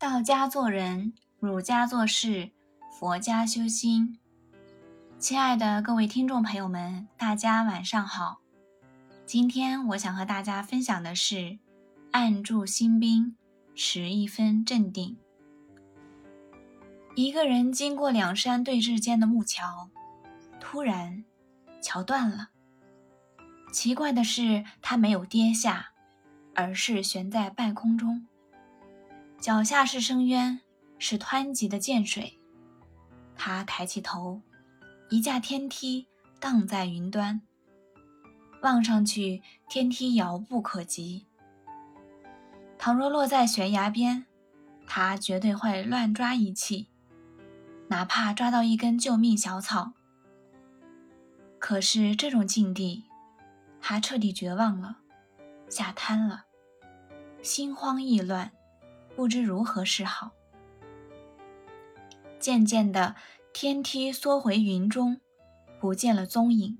[0.00, 2.52] 道家做人，儒家做事，
[2.98, 4.18] 佛家修心。
[5.18, 8.40] 亲爱的各位听众朋友们，大家晚上好。
[9.26, 11.58] 今天我想和大家分享的是：
[12.12, 13.36] 暗住心兵，
[13.74, 15.18] 持一分镇定。
[17.14, 19.90] 一个人经过两山对峙间的木桥，
[20.58, 21.26] 突然
[21.82, 22.48] 桥断了。
[23.70, 25.90] 奇怪的是，他没有跌下，
[26.54, 28.26] 而是悬在半空中。
[29.40, 30.60] 脚下是深渊，
[30.98, 32.38] 是湍急的涧水。
[33.34, 34.42] 他抬起头，
[35.08, 36.06] 一架天梯
[36.38, 37.40] 荡在云端，
[38.60, 41.26] 望上去天梯遥不可及。
[42.76, 44.26] 倘若落在悬崖边，
[44.86, 46.90] 他绝对会乱抓一气，
[47.88, 49.94] 哪怕抓到一根救命小草。
[51.58, 53.04] 可是这种境地，
[53.80, 54.98] 他彻底绝望了，
[55.70, 56.44] 吓瘫了，
[57.40, 58.52] 心慌意乱。
[59.20, 60.30] 不知如何是好。
[62.38, 63.16] 渐渐的，
[63.52, 65.20] 天梯缩回云中，
[65.78, 66.78] 不见了踪影。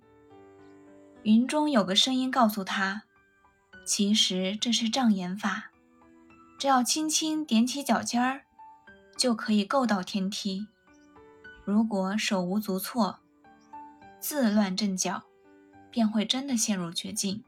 [1.22, 3.02] 云中有个声音告诉他
[3.84, 5.70] ：“其实这是障眼法，
[6.58, 8.44] 只要轻轻踮起脚尖儿，
[9.18, 10.66] 就可以够到天梯。
[11.66, 13.18] 如果手无足措，
[14.18, 15.24] 自乱阵脚，
[15.91, 17.44] 便会真的陷入绝境。”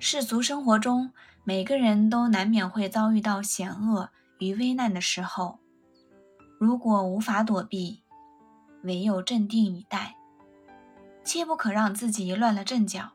[0.00, 5.58] 世俗生活中，每个人都难免会遭遇到险恶与危难的时候。
[6.58, 8.04] 如果无法躲避，
[8.84, 10.14] 唯有镇定以待，
[11.24, 13.10] 切不可让自己乱了阵脚。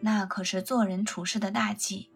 [0.00, 2.10] 那可是做人处事的大忌。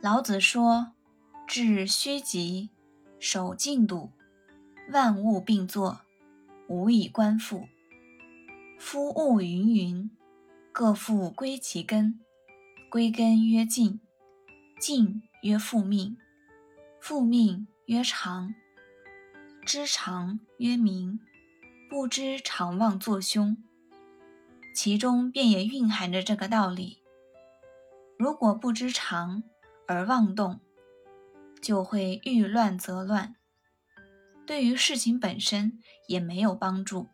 [0.00, 0.92] 老子说
[1.46, 2.70] ：“致虚极，
[3.18, 4.10] 守静笃，
[4.90, 6.00] 万物并作，
[6.68, 7.68] 无以观复。
[8.78, 10.10] 夫物芸芸。”
[10.76, 12.18] 各复归其根，
[12.90, 14.00] 归根曰静，
[14.80, 16.16] 静曰复命，
[17.00, 18.52] 复命曰长，
[19.64, 21.20] 知常曰明，
[21.88, 23.56] 不知常妄作凶。
[24.74, 27.04] 其中便也蕴含着这个道理。
[28.18, 29.44] 如果不知常
[29.86, 30.58] 而妄动，
[31.62, 33.36] 就会欲乱则乱，
[34.44, 35.78] 对于事情本身
[36.08, 37.10] 也没有帮助。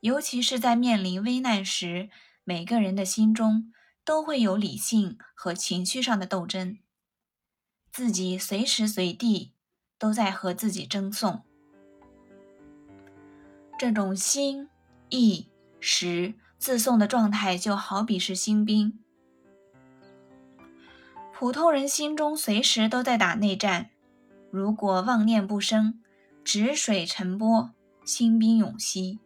[0.00, 2.08] 尤其是在面临危难时。
[2.44, 3.72] 每个人的心中
[4.04, 6.78] 都会有理性和情绪上的斗争，
[7.92, 9.52] 自己随时随地
[9.98, 11.42] 都在和自己争讼。
[13.78, 14.68] 这种心、
[15.08, 15.48] 意、
[15.80, 18.98] 识自讼的状态，就好比是新兵。
[21.32, 23.90] 普通人心中随时都在打内战，
[24.50, 26.02] 如果妄念不生，
[26.44, 27.70] 止水沉波，
[28.04, 29.18] 新兵永息，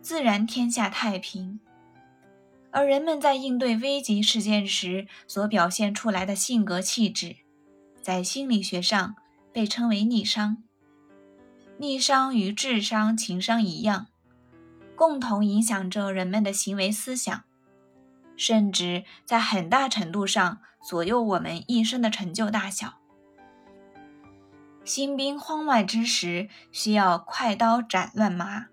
[0.00, 1.60] 自然天下太平。
[2.72, 7.36] 而人们在应对危急事件时所表现出来的性格气质，
[8.00, 9.14] 在心理学上
[9.52, 10.56] 被称为逆商。
[11.78, 14.06] 逆商与智商、情商一样，
[14.96, 17.44] 共同影响着人们的行为思想，
[18.36, 22.94] 甚至在很大程度上左右我们一生的成就大小。
[24.84, 28.71] 兴兵慌乱之时，需要快刀斩乱麻。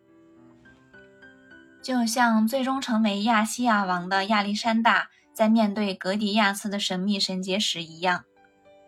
[1.82, 8.26] 就像最终成为亚细亚王的亚历山大，在面对格迪亚斯的神秘神结时一样，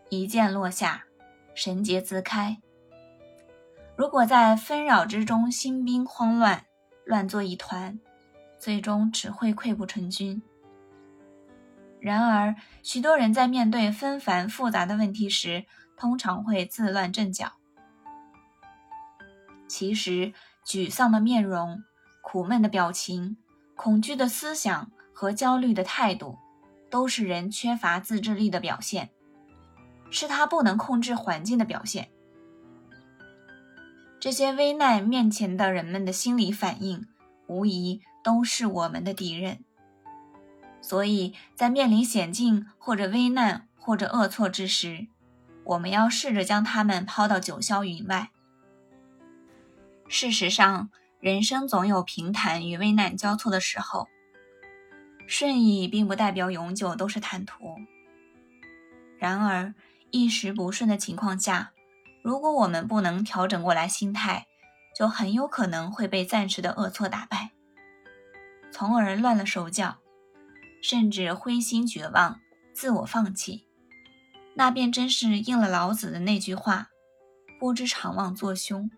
[0.09, 1.06] 一剑落下，
[1.56, 2.57] 神结自开。
[3.96, 6.66] 如果在纷扰之中心兵慌乱，
[7.06, 8.00] 乱作一团，
[8.59, 10.41] 最终只会溃不成军。
[12.00, 15.66] 然而，许多人在面对纷繁复杂的问题时，
[15.96, 17.53] 通常会自乱阵脚。
[19.69, 20.34] 其实，
[20.66, 21.84] 沮丧的面容。
[22.31, 23.36] 苦闷的表情、
[23.75, 26.38] 恐惧的思想和焦虑的态度，
[26.90, 29.09] 都是人缺乏自制力的表现，
[30.09, 32.09] 是他不能控制环境的表现。
[34.18, 37.06] 这些危难面前的人们的心理反应，
[37.47, 39.66] 无疑都是我们的敌人。
[40.80, 45.08] 所以在面临险境或者危难或者恶错之时，
[45.66, 48.29] 我们要试着将他们抛到九霄云外。
[50.08, 50.90] 事实上，
[51.22, 54.08] 人生总有平坦与危难交错的时候，
[55.28, 57.76] 顺意并不代表永久都是坦途。
[59.20, 59.76] 然而，
[60.09, 61.73] 一时不顺的情况下，
[62.23, 64.47] 如果我们不能调整过来心态，
[64.97, 67.52] 就很有可能会被暂时的恶错打败，
[68.72, 69.97] 从而乱了手脚，
[70.82, 72.40] 甚至灰心绝望、
[72.73, 73.68] 自我放弃。
[74.56, 76.90] 那便真是应了老子的那句话
[77.59, 78.90] ：“不知常妄作凶。”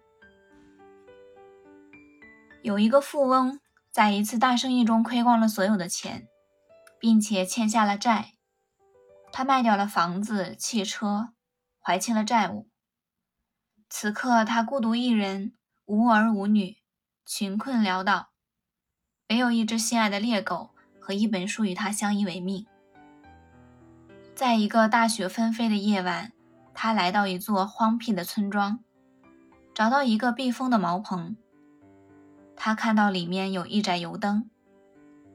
[2.64, 3.60] 有一个富翁
[3.92, 6.30] 在一次大生意中亏光了所有的钱，
[6.98, 8.36] 并且欠下了债。
[9.34, 11.34] 他卖掉了房子、汽车，
[11.82, 12.70] 还清了债务。
[13.90, 15.54] 此刻他孤独一人，
[15.86, 16.78] 无儿无女，
[17.26, 18.30] 穷困潦倒，
[19.28, 20.70] 唯有一只心爱的猎狗
[21.02, 22.66] 和一本书与他相依为命。
[24.34, 26.32] 在一个大雪纷飞的夜晚，
[26.74, 28.80] 他来到一座荒僻的村庄，
[29.74, 31.36] 找到一个避风的茅棚。
[32.66, 34.50] 他看到里面有一盏油灯，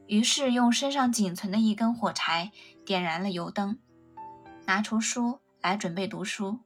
[0.06, 2.52] 于是用身上仅存的一根火柴
[2.86, 3.78] 点燃了油灯。
[4.64, 6.60] 拿出书来准备读书，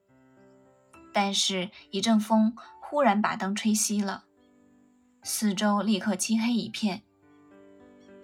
[1.12, 4.22] 但是，一阵风忽然把灯吹熄了，
[5.24, 7.02] 四周立刻漆黑一片。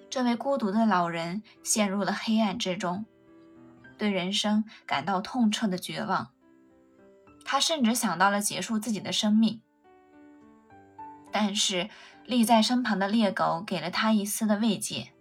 [0.08, 3.04] 这位孤独的老人陷入了黑暗之中，
[3.96, 6.30] 对人生感到痛彻的绝望。
[7.44, 9.60] 他甚至想到了结束自己的生命，
[11.32, 11.90] 但是
[12.28, 15.14] 立在身旁的猎狗给了他一丝的慰藉。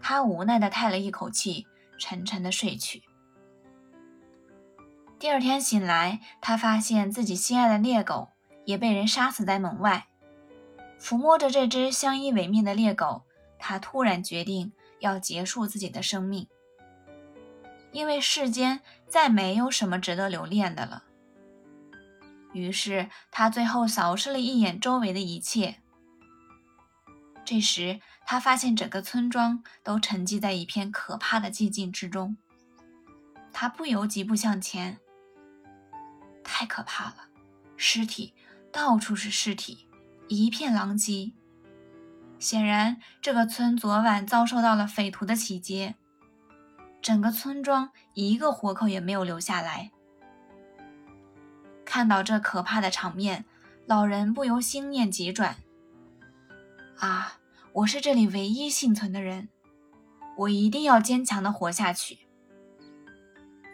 [0.00, 1.66] 他无奈地叹了一口气，
[1.98, 3.02] 沉沉地睡去。
[5.18, 8.30] 第二天醒来，他发现自己心爱的猎狗
[8.64, 10.06] 也被人杀死在门外。
[10.98, 13.24] 抚摸着这只相依为命的猎狗，
[13.58, 16.48] 他突然决定要结束自己的生命，
[17.92, 21.02] 因为世间再没有什么值得留恋的了。
[22.54, 25.82] 于是，他最后扫视了一眼周围的一切。
[27.50, 32.36] 这时，他发现整个村庄都沉寂在一片可怕的寂静之中。
[33.54, 34.98] 他不由疾步向前。
[36.44, 37.28] 太可怕了！
[37.78, 38.34] 尸体
[38.70, 39.88] 到处是尸体，
[40.28, 41.32] 一片狼藉。
[42.38, 45.94] 显然，这个村昨晚遭受到了匪徒的洗劫，
[47.00, 49.90] 整个村庄一个活口也没有留下来。
[51.86, 53.46] 看到这可怕的场面，
[53.86, 55.56] 老人不由心念急转：
[56.98, 57.37] 啊，
[57.72, 59.48] 我是这里唯一幸存的人，
[60.38, 62.26] 我一定要坚强的活下去。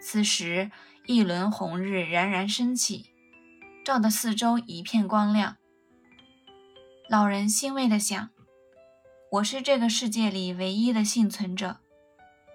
[0.01, 0.71] 此时。
[1.07, 3.11] 一轮红日冉冉升起，
[3.85, 5.59] 照得四周一片光亮。
[7.11, 8.31] 老人欣慰地想
[9.33, 11.81] ：“我是这个世界里唯一的幸存者，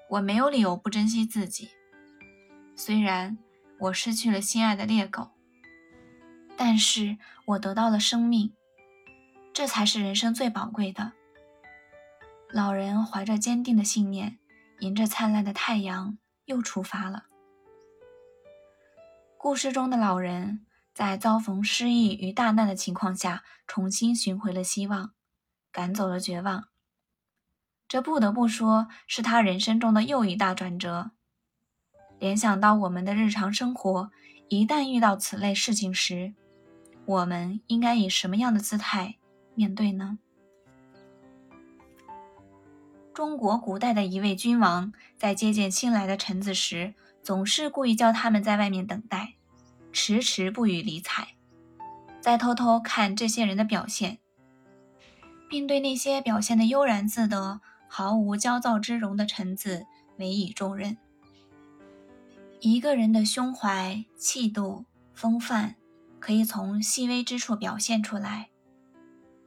[0.09, 1.69] 我没有理由不珍惜自己。
[2.75, 3.37] 虽然
[3.81, 5.29] 我失去了心爱的猎狗，
[6.57, 8.55] 但是我得到了生命，
[9.53, 11.13] 这才是人生最宝贵的。”
[12.51, 14.39] 老人怀着坚定的信念，
[14.79, 17.25] 迎着灿烂的太阳，又出发了。
[19.37, 25.11] 故事中的老人在遭逢失意与大难的情况下，重新寻回了希望，
[25.71, 26.69] 赶走了绝望。
[27.87, 31.11] 这不得不说是他人生中的又一大转折。
[32.17, 34.09] 联想到我们的日常生活，
[34.47, 36.33] 一旦遇到此类事情时，
[37.05, 39.17] 我们应该以什么样的姿态
[39.53, 40.17] 面对呢？
[43.19, 46.93] 中国古代的一位君王在接见新来的臣子时。
[47.21, 49.33] 总是故意叫他们在外面等待，
[49.91, 51.35] 迟迟不予理睬，
[52.21, 54.19] 再偷偷看这些人的表现，
[55.49, 59.85] 并对那些表现的悠然自得、毫无焦躁之容的臣子
[60.17, 60.97] 委以重任。
[62.61, 65.75] 一个人的胸怀、气度、风范，
[66.21, 68.47] 可以从细微之处表现出来。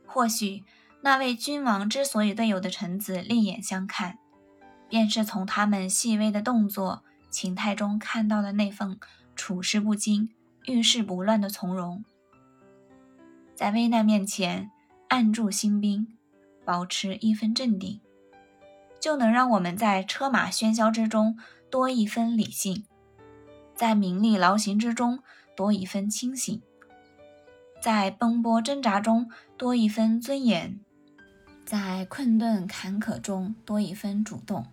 [0.06, 0.62] 或许
[1.02, 4.18] 那位君王之所以对有的臣子另眼相看，
[4.88, 7.04] 便是从他们细微的动作。
[7.28, 9.00] 情态中看到了那份
[9.34, 10.28] 处事不惊、
[10.66, 12.04] 遇事不乱的从容，
[13.54, 14.70] 在危难面前
[15.08, 16.06] 按住心兵，
[16.62, 18.02] 保持一分镇定，
[19.00, 21.38] 就能让我们在车马喧嚣之中
[21.70, 22.84] 多一分理性，
[23.74, 25.20] 在名利劳形之中
[25.56, 26.60] 多一分清醒，
[27.80, 30.78] 在奔波挣扎中多一分尊严，
[31.64, 34.66] 在困顿坎坷中多一分主动。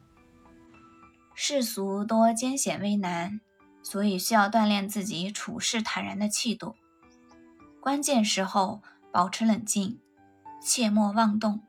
[1.34, 3.40] 世俗多艰险危难，
[3.82, 6.76] 所以需要锻炼自己处事坦然的气度。
[7.80, 8.82] 关键时候
[9.12, 10.00] 保持冷静，
[10.62, 11.62] 切莫妄动。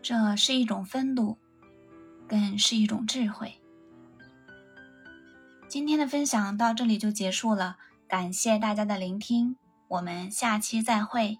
[0.00, 1.36] 这是一种风度，
[2.26, 3.60] 更是一种智慧。
[5.68, 7.76] 今天的分享到这里就结束了，
[8.08, 9.56] 感谢大家的聆听，
[9.88, 11.38] 我们下期再会。